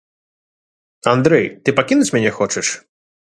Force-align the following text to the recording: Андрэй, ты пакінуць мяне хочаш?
Андрэй, 1.11 1.45
ты 1.65 1.69
пакінуць 1.79 2.09
мяне 2.17 2.31
хочаш? 2.41 2.67